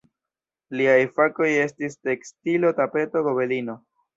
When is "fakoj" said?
1.17-1.49